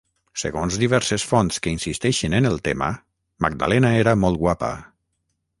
Segons 0.43 0.77
diverses 0.83 1.25
fonts 1.31 1.61
que 1.67 1.75
insisteixen 1.77 2.37
en 2.39 2.49
el 2.53 2.59
tema, 2.71 2.89
Magdalena 3.47 3.95
era 4.03 4.19
molt 4.27 4.45
guapa. 4.47 4.77